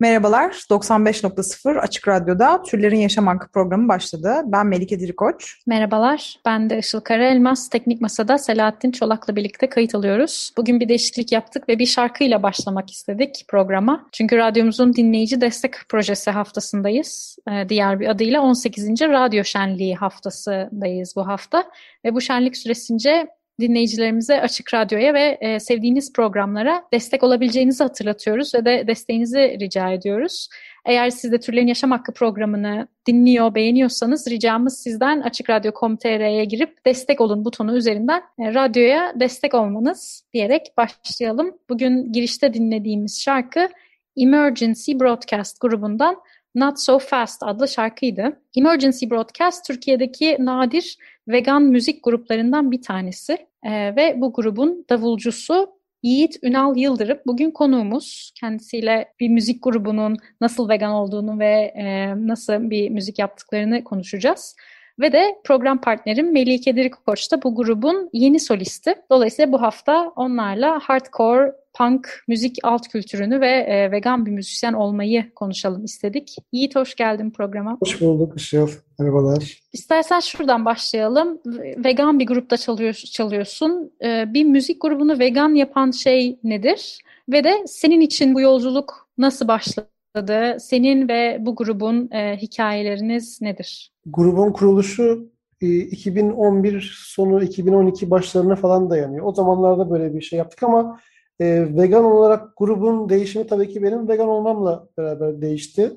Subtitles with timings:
[0.00, 4.34] Merhabalar, 95.0 Açık Radyo'da Türlerin Yaşam Hakkı programı başladı.
[4.44, 5.56] Ben Melike Dirikoç.
[5.66, 7.68] Merhabalar, ben de Işıl Karaelmaz.
[7.68, 10.52] Teknik Masa'da Selahattin Çolak'la birlikte kayıt alıyoruz.
[10.56, 14.06] Bugün bir değişiklik yaptık ve bir şarkıyla başlamak istedik programa.
[14.12, 17.38] Çünkü radyomuzun dinleyici destek projesi haftasındayız.
[17.50, 19.00] Ee, diğer bir adıyla 18.
[19.00, 21.64] Radyo Şenliği haftasındayız bu hafta.
[22.04, 23.28] Ve bu şenlik süresince
[23.60, 30.48] dinleyicilerimize Açık Radyo'ya ve e, sevdiğiniz programlara destek olabileceğinizi hatırlatıyoruz ve de desteğinizi rica ediyoruz.
[30.86, 37.44] Eğer siz de Türlerin Yaşam Hakkı programını dinliyor, beğeniyorsanız ricamız sizden açıkradyo.com.tr'ye girip destek olun
[37.44, 41.58] butonu üzerinden e, radyoya destek olmanız diyerek başlayalım.
[41.68, 43.68] Bugün girişte dinlediğimiz şarkı
[44.16, 46.16] Emergency Broadcast grubundan
[46.54, 48.40] Not So Fast adlı şarkıydı.
[48.56, 56.38] Emergency Broadcast Türkiye'deki nadir vegan müzik gruplarından bir tanesi ee, ve bu grubun davulcusu Yiğit
[56.42, 58.32] Ünal Yıldırım bugün konuğumuz.
[58.40, 64.56] Kendisiyle bir müzik grubunun nasıl vegan olduğunu ve e, nasıl bir müzik yaptıklarını konuşacağız.
[65.00, 68.94] Ve de program partnerim Melike Dirikoç da bu grubun yeni solisti.
[69.10, 75.34] Dolayısıyla bu hafta onlarla hardcore, punk, müzik alt kültürünü ve e, vegan bir müzisyen olmayı
[75.34, 76.36] konuşalım istedik.
[76.52, 77.76] Yiğit hoş geldin programa.
[77.80, 78.68] Hoş bulduk Işıl.
[78.98, 79.60] Merhabalar.
[79.72, 81.38] İstersen şuradan başlayalım.
[81.84, 83.92] Vegan bir grupta çalıyor, çalıyorsun.
[84.04, 86.98] E, bir müzik grubunu vegan yapan şey nedir?
[87.28, 90.56] Ve de senin için bu yolculuk nasıl başladı?
[90.60, 93.92] Senin ve bu grubun e, hikayeleriniz nedir?
[94.06, 99.26] Grubun kuruluşu e, 2011 sonu 2012 başlarına falan dayanıyor.
[99.26, 101.00] O zamanlarda böyle bir şey yaptık ama
[101.40, 105.92] e, vegan olarak grubun değişimi tabii ki benim vegan olmamla beraber değişti.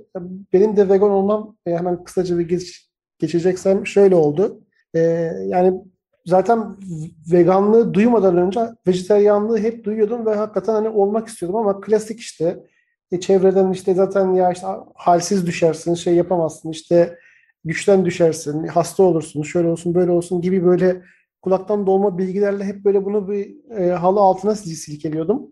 [0.54, 4.62] Benim de vegan olmam e, hemen kısaca bir geç, geçeceksem şöyle oldu.
[4.96, 5.00] E,
[5.46, 5.82] yani
[6.26, 6.76] zaten
[7.32, 12.64] veganlığı duymadan önce vejeteryanlığı hep duyuyordum ve hakikaten hani olmak istiyordum ama klasik işte
[13.12, 17.18] e, çevreden işte zaten ya işte halsiz düşersin, şey yapamazsın, işte
[17.66, 21.02] güçten düşersin, hasta olursun, şöyle olsun, böyle olsun gibi böyle
[21.42, 25.52] kulaktan dolma bilgilerle hep böyle bunu bir e, halı altına silkeliyordum.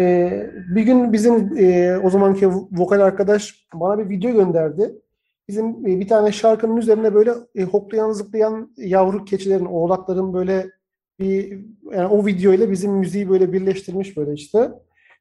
[0.00, 0.30] E,
[0.74, 4.94] bir gün bizim e, o zamanki vokal arkadaş bana bir video gönderdi.
[5.48, 10.66] Bizim e, bir tane şarkının üzerine böyle e, hoplayan zıplayan yavru keçilerin, oğlakların böyle
[11.18, 14.70] bir yani o video ile bizim müziği böyle birleştirmiş böyle işte.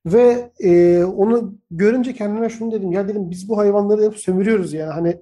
[0.06, 2.92] Ve e, onu görünce kendime şunu dedim.
[2.92, 4.92] Ya dedim biz bu hayvanları hep sömürüyoruz yani.
[4.92, 5.18] Hani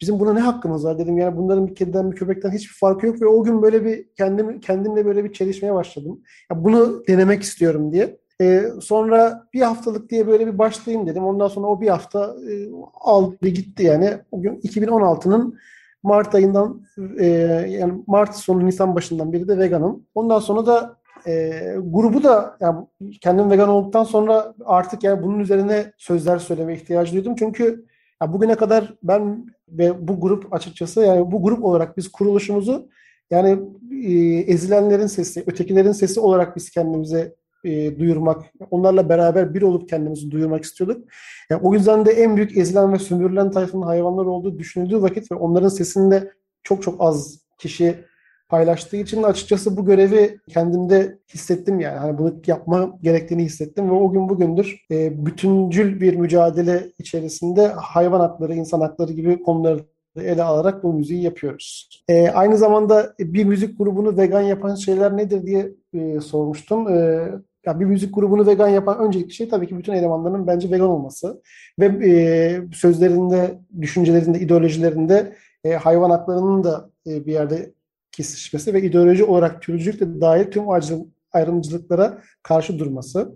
[0.00, 1.18] bizim buna ne hakkımız var dedim.
[1.18, 3.22] Yani bunların bir kediden bir köpekten hiçbir farkı yok.
[3.22, 6.20] Ve o gün böyle bir kendim, kendimle böyle bir çelişmeye başladım.
[6.50, 8.18] Ya bunu denemek istiyorum diye.
[8.40, 11.24] E, sonra bir haftalık diye böyle bir başlayayım dedim.
[11.24, 14.10] Ondan sonra o bir hafta e, aldı gitti yani.
[14.30, 15.58] O gün 2016'nın
[16.02, 16.82] Mart ayından
[17.18, 17.26] e,
[17.68, 20.06] yani Mart sonu Nisan başından beri de veganım.
[20.14, 20.96] Ondan sonra da
[21.26, 21.50] e,
[21.84, 22.86] grubu da yani
[23.20, 27.34] kendim vegan olduktan sonra artık yani bunun üzerine sözler söyleme ihtiyacı duydum.
[27.38, 27.86] Çünkü
[28.22, 32.88] ya bugüne kadar ben ve bu grup açıkçası yani bu grup olarak biz kuruluşumuzu
[33.30, 33.58] yani
[34.04, 34.12] e,
[34.52, 37.34] ezilenlerin sesi, ötekilerin sesi olarak biz kendimize
[37.64, 41.08] e, duyurmak, onlarla beraber bir olup kendimizi duyurmak istiyorduk.
[41.50, 45.34] Yani o yüzden de en büyük ezilen ve sömürülen tayfanın hayvanlar olduğu düşünüldüğü vakit ve
[45.34, 48.04] onların sesinde çok çok az kişi
[48.48, 51.98] paylaştığı için açıkçası bu görevi kendimde hissettim yani.
[51.98, 58.20] Hani bunu yapma gerektiğini hissettim ve o gün bugündür e, bütüncül bir mücadele içerisinde hayvan
[58.20, 59.84] hakları, insan hakları gibi konuları
[60.16, 61.88] ele alarak bu müziği yapıyoruz.
[62.08, 66.88] E, aynı zamanda bir müzik grubunu vegan yapan şeyler nedir diye e, sormuştum.
[66.88, 67.28] E,
[67.66, 71.42] ya bir müzik grubunu vegan yapan öncelikli şey tabii ki bütün elemanların bence vegan olması
[71.80, 77.72] ve e, sözlerinde, düşüncelerinde, ideolojilerinde e, hayvan haklarının da e, bir yerde
[78.12, 80.64] kesişmesi ve ideoloji olarak türcülükle dair tüm
[81.32, 83.32] ayrımcılıklara karşı durması.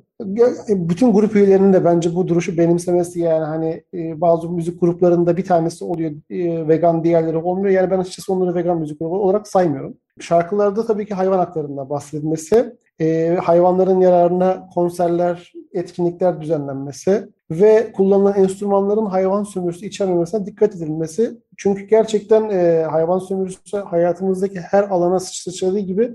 [0.69, 5.45] Bütün grup üyelerinin de bence bu duruşu benimsemesi yani hani e, bazı müzik gruplarında bir
[5.45, 7.71] tanesi oluyor e, vegan diğerleri olmuyor.
[7.71, 9.97] Yani ben açıkçası onları vegan müzik grubu olarak saymıyorum.
[10.21, 19.07] Şarkılarda tabii ki hayvan haklarından bahsedilmesi, e, hayvanların yararına konserler, etkinlikler düzenlenmesi ve kullanılan enstrümanların
[19.07, 21.39] hayvan sömürüsü içermemesine dikkat edilmesi.
[21.57, 26.13] Çünkü gerçekten e, hayvan sömürüsü hayatımızdaki her alana sıçradığı gibi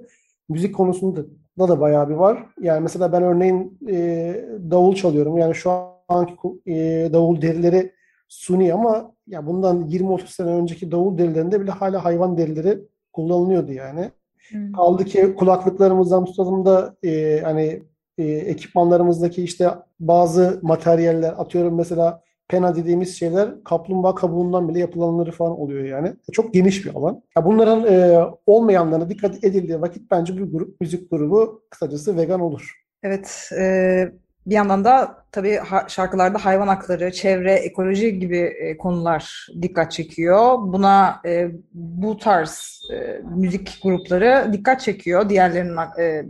[0.49, 1.25] müzik konusunda
[1.59, 2.45] da da bayağı bir var.
[2.61, 4.35] Yani mesela ben örneğin e,
[4.71, 5.37] davul çalıyorum.
[5.37, 5.71] Yani şu
[6.07, 6.33] anki
[6.65, 6.73] e,
[7.13, 7.91] davul derileri
[8.27, 12.79] suni ama ya bundan 20-30 sene önceki davul derilerinde bile hala hayvan derileri
[13.13, 14.11] kullanılıyordu yani.
[14.49, 14.71] Hmm.
[14.71, 17.83] Kaldı ki kulaklıklarımızdan tutalım da e, hani
[18.17, 19.69] e, ekipmanlarımızdaki işte
[19.99, 26.13] bazı materyaller atıyorum mesela pena dediğimiz şeyler kaplumbağa kabuğundan bile yapılanları falan oluyor yani.
[26.31, 27.23] Çok geniş bir alan.
[27.37, 32.85] Ya bunların e, olmayanlarına dikkat edildiği vakit bence bir grup, müzik grubu kısacası vegan olur.
[33.03, 34.11] Evet, e,
[34.45, 40.57] bir yandan da tabii şarkılarda hayvan hakları, çevre, ekoloji gibi e, konular dikkat çekiyor.
[40.59, 45.77] Buna e, bu tarz e, müzik grupları dikkat çekiyor diğerlerinin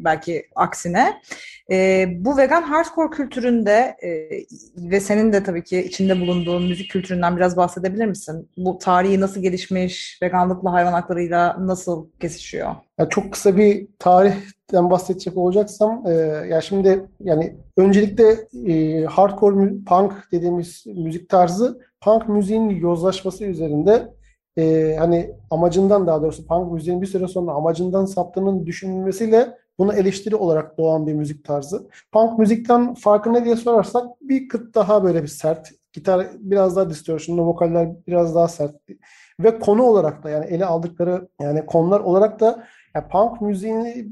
[0.04, 1.22] belki aksine.
[2.10, 3.96] Bu vegan hardcore kültüründe
[4.78, 8.50] ve senin de tabii ki içinde bulunduğun müzik kültüründen biraz bahsedebilir misin?
[8.58, 12.76] Bu tarihi nasıl gelişmiş, veganlıkla hayvan haklarıyla nasıl kesişiyor?
[13.00, 13.88] Yani çok kısa bir
[14.68, 16.12] tarihten bahsedecek olacaksam, e,
[16.50, 24.14] ya şimdi yani öncelikle e, hardcore punk dediğimiz müzik tarzı punk müziğin yozlaşması üzerinde
[24.58, 30.36] e, hani amacından daha doğrusu punk müziğin bir süre sonra amacından saptığının düşünülmesiyle Buna eleştiri
[30.36, 31.88] olarak doğan bir müzik tarzı.
[32.12, 35.72] Punk müzikten farkı ne diye sorarsak bir kıt daha böyle bir sert.
[35.94, 38.76] Gitar biraz daha distortion'lu, vokaller biraz daha sert.
[39.40, 44.08] Ve konu olarak da yani ele aldıkları yani konular olarak da yani punk müziğini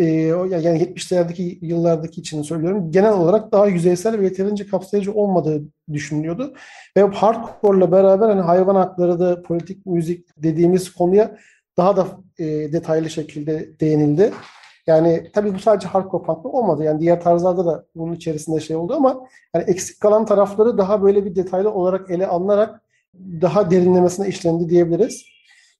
[0.00, 2.90] e, yani 70'lerdeki yıllardaki için söylüyorum.
[2.90, 5.62] Genel olarak daha yüzeysel ve yeterince kapsayıcı olmadığı
[5.92, 6.54] düşünülüyordu.
[6.96, 11.36] Ve hardcore'la beraber hani hayvan hakları da politik müzik dediğimiz konuya
[11.76, 12.06] daha da
[12.38, 14.32] e, detaylı şekilde değinildi.
[14.86, 16.84] Yani tabii bu sadece hardcore punk'ta olmadı.
[16.84, 21.24] Yani diğer tarzlarda da bunun içerisinde şey oldu ama yani eksik kalan tarafları daha böyle
[21.24, 22.82] bir detaylı olarak ele alınarak
[23.14, 25.24] daha derinlemesine işlendi diyebiliriz.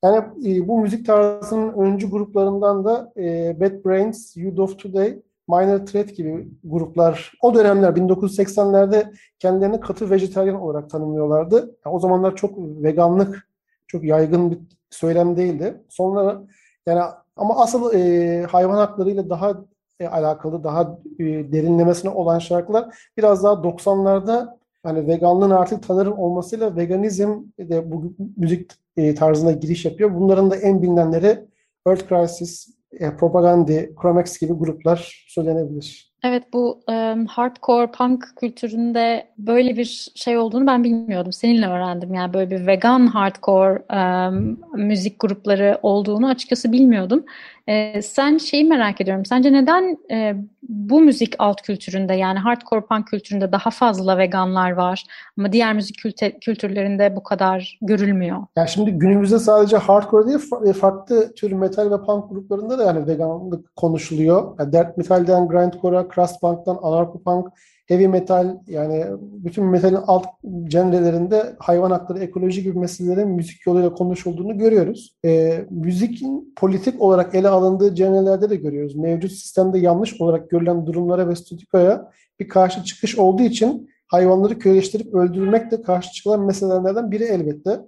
[0.05, 5.87] Yani e, bu müzik tarzının öncü gruplarından da e, Bad Brains, Youth of Today, Minor
[5.87, 11.57] Threat gibi gruplar o dönemler 1980'lerde kendilerini katı vejetaryen olarak tanımlıyorlardı.
[11.57, 13.49] Yani o zamanlar çok veganlık
[13.87, 14.59] çok yaygın bir
[14.91, 15.83] söylem değildi.
[15.89, 16.43] Sonra
[16.87, 17.01] yani
[17.37, 19.55] ama asıl e, hayvan haklarıyla daha
[20.01, 26.77] e, alakalı, daha e, derinlemesine olan şarkılar biraz daha 90'larda hani veganlığın artık tanırım olmasıyla
[26.77, 30.15] veganizm de bu müzik e, tarzına giriş yapıyor.
[30.15, 31.39] Bunların da en bilinenleri
[31.87, 33.73] Earth Crisis, e, Propaganda,
[34.03, 36.11] Chromex gibi gruplar söylenebilir.
[36.25, 41.33] Evet bu um, hardcore punk kültüründe böyle bir şey olduğunu ben bilmiyordum.
[41.33, 42.15] Seninle öğrendim.
[42.15, 43.83] Yani böyle bir vegan hardcore
[44.29, 47.25] um, müzik grupları olduğunu açıkçası bilmiyordum.
[47.67, 49.25] E, sen şeyi merak ediyorum.
[49.25, 50.37] Sence neden e,
[50.71, 55.05] bu müzik alt kültüründe yani hardcore punk kültüründe daha fazla veganlar var
[55.39, 58.39] ama diğer müzik kültü, kültürlerinde bu kadar görülmüyor?
[58.57, 63.07] Yani şimdi günümüzde sadece hardcore değil e, farklı tür metal ve punk gruplarında da yani
[63.07, 64.55] veganlık konuşuluyor.
[64.59, 67.47] Yani death metalden grindcore'a, crust punk'tan anarcho punk,
[67.91, 70.27] heavy metal yani bütün metalin alt
[70.65, 75.17] genrelerinde hayvan hakları, ekoloji gibi meselelerin müzik yoluyla konuşulduğunu görüyoruz.
[75.25, 78.97] E, müzikin politik olarak ele alındığı genrelerde de görüyoruz.
[78.97, 82.11] Mevcut sistemde yanlış olarak görülen durumlara ve statükoya
[82.41, 87.81] bir karşı çıkış olduğu için hayvanları köleleştirip öldürmek de karşı çıkılan meselelerden biri elbette.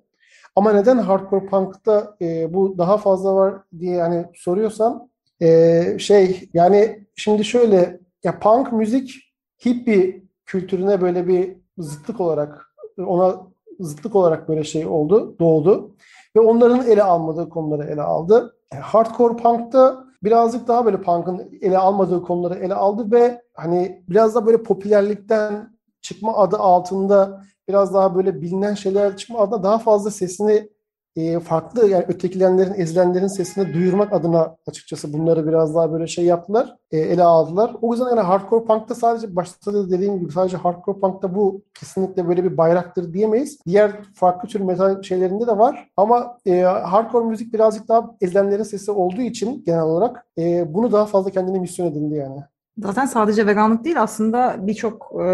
[0.57, 5.09] Ama neden hardcore punk'ta e, bu daha fazla var diye yani soruyorsan
[5.43, 9.32] e, şey yani şimdi şöyle ya punk müzik
[9.65, 13.47] hippie kültürüne böyle bir zıtlık olarak ona
[13.81, 15.97] zıtlık olarak böyle şey oldu, doğdu.
[16.37, 18.57] Ve onların ele almadığı konuları ele aldı.
[18.81, 24.47] Hardcore Punk'ta birazcık daha böyle punk'ın ele almadığı konuları ele aldı ve hani biraz da
[24.47, 30.69] böyle popülerlikten çıkma adı altında biraz daha böyle bilinen şeyler çıkma adına daha fazla sesini
[31.17, 36.77] e, farklı yani ötekilenlerin, ezilenlerin sesini duyurmak adına açıkçası bunları biraz daha böyle şey yaptılar,
[36.91, 37.77] e, ele aldılar.
[37.83, 42.29] O yüzden yani hardcore punk'ta sadece başta da dediğim gibi sadece hardcore punk'ta bu kesinlikle
[42.29, 43.59] böyle bir bayraktır diyemeyiz.
[43.67, 48.91] Diğer farklı tür metal şeylerinde de var ama e, hardcore müzik birazcık daha ezilenlerin sesi
[48.91, 52.41] olduğu için genel olarak e, bunu daha fazla kendine misyon edindi yani.
[52.79, 55.25] Zaten sadece veganlık değil aslında birçok e,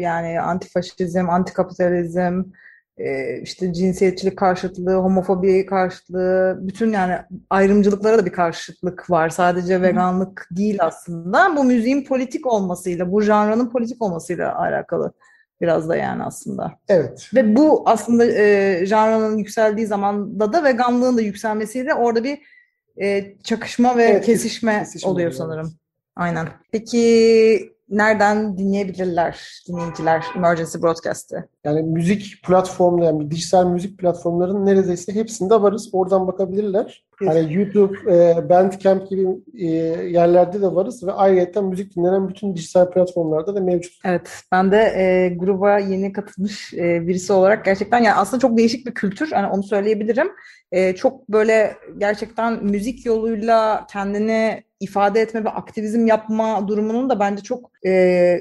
[0.00, 2.42] yani antifaşizm, antikapitalizm,
[3.42, 7.14] işte cinsiyetçilik karşıtlığı, homofobi karşıtlığı, bütün yani
[7.50, 9.28] ayrımcılıklara da bir karşıtlık var.
[9.28, 11.56] Sadece veganlık değil aslında.
[11.56, 15.12] Bu müziğin politik olmasıyla, bu janrının politik olmasıyla alakalı
[15.60, 16.72] biraz da yani aslında.
[16.88, 17.30] Evet.
[17.34, 22.38] Ve bu aslında e, janrının yükseldiği zamanda da veganlığın da yükselmesiyle orada bir
[23.00, 25.72] e, çakışma ve evet, kesişme, kesişme oluyor sanırım.
[26.16, 26.48] Aynen.
[26.72, 31.48] Peki nereden dinleyebilirler dinleyiciler Emergency Broadcast'ı?
[31.64, 35.88] Yani müzik platformları, yani dijital müzik platformlarının neredeyse hepsinde varız.
[35.92, 37.06] Oradan bakabilirler.
[37.18, 39.66] Hani YouTube, e, Bandcamp gibi e,
[40.08, 43.92] yerlerde de varız ve ayrıca müzik dinlenen bütün dijital platformlarda da mevcut.
[44.04, 48.86] Evet, ben de e, gruba yeni katılmış e, birisi olarak gerçekten yani aslında çok değişik
[48.86, 49.30] bir kültür.
[49.32, 50.28] Yani onu söyleyebilirim.
[50.72, 57.42] E, çok böyle gerçekten müzik yoluyla kendini ifade etme ve aktivizm yapma durumunun da bence
[57.42, 57.90] çok e,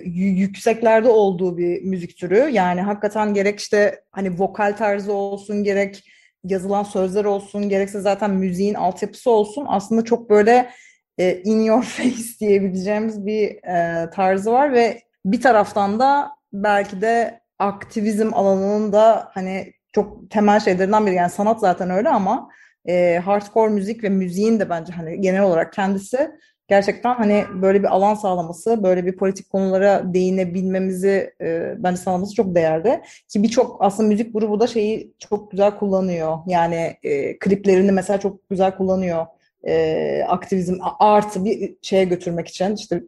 [0.05, 2.49] yükseklerde olduğu bir müzik türü.
[2.51, 6.03] Yani hakikaten gerek işte hani vokal tarzı olsun gerek
[6.43, 10.69] yazılan sözler olsun gerekse zaten müziğin altyapısı olsun aslında çok böyle
[11.17, 17.39] e, in your face diyebileceğimiz bir e, tarzı var ve bir taraftan da belki de
[17.59, 22.49] aktivizm alanının da hani çok temel şeylerinden biri yani sanat zaten öyle ama
[22.87, 26.31] e, hardcore müzik ve müziğin de bence hani genel olarak kendisi
[26.67, 32.55] gerçekten hani böyle bir alan sağlaması, böyle bir politik konulara değinebilmemizi e, bence sağlaması çok
[32.55, 33.01] değerli.
[33.27, 36.37] Ki birçok aslında müzik grubu da şeyi çok güzel kullanıyor.
[36.47, 39.25] Yani e, kliplerini mesela çok güzel kullanıyor.
[39.63, 43.03] E, aktivizm artı bir şeye götürmek için işte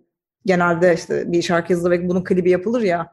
[0.46, 3.12] genelde işte bir şarkı yazılır ve bunun klibi yapılır ya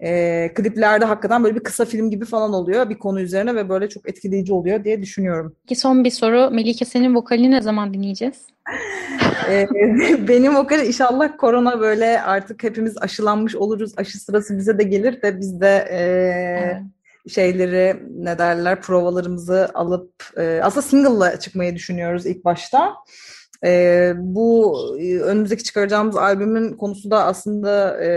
[0.00, 3.88] e, kliplerde hakikaten böyle bir kısa film gibi falan oluyor bir konu üzerine ve böyle
[3.88, 5.56] çok etkileyici oluyor diye düşünüyorum.
[5.66, 6.50] Ki son bir soru.
[6.50, 8.46] Melike senin vokalini ne zaman dinleyeceğiz?
[9.50, 9.66] e,
[10.28, 13.92] benim vokal inşallah korona böyle artık hepimiz aşılanmış oluruz.
[13.96, 16.82] Aşı sırası bize de gelir de biz de e, evet
[17.28, 22.94] şeyleri ne derler provalarımızı alıp e, aslında single'la çıkmayı düşünüyoruz ilk başta.
[23.64, 28.08] E, bu e, önümüzdeki çıkaracağımız albümün konusu da aslında e,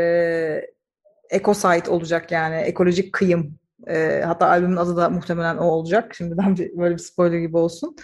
[1.32, 3.60] Ecosite olacak yani ekolojik kıyım.
[3.88, 6.16] E, hatta albümün adı da muhtemelen o olacak.
[6.16, 7.96] Şimdiden bir, böyle bir spoiler gibi olsun.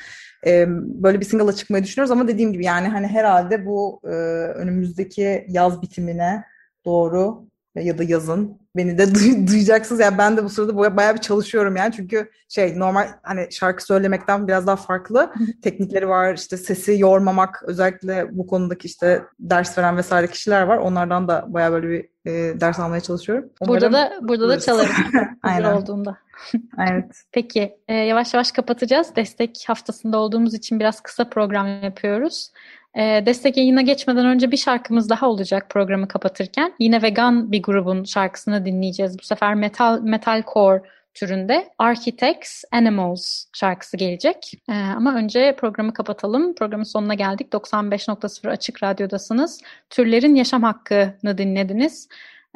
[0.46, 4.08] E, böyle bir single'la çıkmayı düşünüyoruz ama dediğim gibi yani hani herhalde bu e,
[4.56, 6.44] önümüzdeki yaz bitimine
[6.86, 10.02] doğru ya da yazın beni de duy- duyacaksınız.
[10.02, 11.94] Yani ben de bu sırada bayağı bir çalışıyorum yani.
[11.96, 16.34] Çünkü şey normal hani şarkı söylemekten biraz daha farklı teknikleri var.
[16.34, 20.78] İşte sesi yormamak özellikle bu konudaki işte ders veren vesaire kişiler var.
[20.78, 23.50] Onlardan da bayağı böyle bir e, ders almaya çalışıyorum.
[23.62, 24.92] Umarım burada da burada da çalarım.
[25.44, 25.74] Aynen.
[25.74, 26.18] olduğunda.
[26.90, 27.24] evet.
[27.32, 29.16] Peki e, yavaş yavaş kapatacağız.
[29.16, 32.52] Destek haftasında olduğumuz için biraz kısa program yapıyoruz.
[32.96, 36.74] E, destek yayına geçmeden önce bir şarkımız daha olacak programı kapatırken.
[36.80, 39.20] Yine vegan bir grubun şarkısını dinleyeceğiz.
[39.20, 40.82] Bu sefer metal metalcore
[41.18, 44.52] türünde Architects Animals şarkısı gelecek.
[44.70, 46.56] Ee, ama önce programı kapatalım.
[46.56, 47.48] Programın sonuna geldik.
[47.54, 49.62] 95.0 Açık Radyo'dasınız.
[49.90, 52.08] Türlerin Yaşam Hakkı'nı dinlediniz.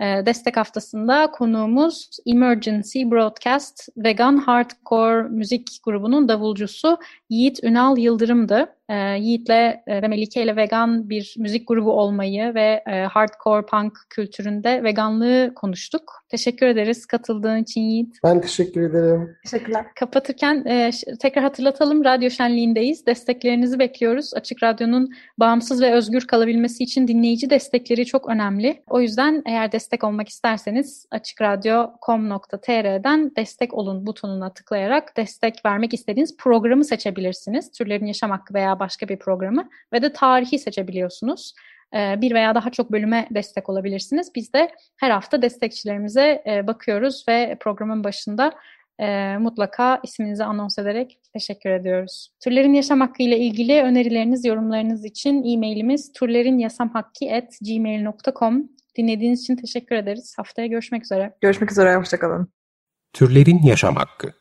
[0.01, 6.97] Ee, destek haftasında konuğumuz Emergency Broadcast Vegan Hardcore müzik grubunun davulcusu
[7.29, 12.83] Yiğit Ünal Yıldırım'dı e, Yiğit'le e, ve Melike ile vegan bir müzik grubu olmayı ve
[12.87, 16.23] e, hardcore punk kültüründe veganlığı konuştuk.
[16.29, 18.17] Teşekkür ederiz katıldığın için Yiğit.
[18.23, 19.35] Ben teşekkür ederim.
[19.43, 19.85] Teşekkürler.
[19.95, 23.05] Kapatırken e, tekrar hatırlatalım radyo şenliğindeyiz.
[23.05, 24.33] Desteklerinizi bekliyoruz.
[24.33, 28.83] Açık Radyo'nun bağımsız ve özgür kalabilmesi için dinleyici destekleri çok önemli.
[28.89, 36.85] O yüzden eğer destek olmak isterseniz açıkradyo.com.tr'den destek olun butonuna tıklayarak destek vermek istediğiniz programı
[36.85, 37.71] seçebilirsiniz.
[37.71, 41.53] Türlerin Yaşam Hakkı veya başka bir programı ve de tarihi seçebiliyorsunuz.
[41.95, 44.31] Ee, bir veya daha çok bölüme destek olabilirsiniz.
[44.35, 48.53] Biz de her hafta destekçilerimize e, bakıyoruz ve programın başında
[48.99, 52.29] e, mutlaka isminizi anons ederek teşekkür ediyoruz.
[52.43, 60.33] Türlerin yaşam hakkı ile ilgili önerileriniz, yorumlarınız için e-mailimiz turlerinyasamhakki.gmail.com Dinlediğiniz için teşekkür ederiz.
[60.37, 61.37] Haftaya görüşmek üzere.
[61.41, 62.47] Görüşmek üzere, hoşçakalın.
[63.13, 64.40] Türlerin Yaşam Hakkı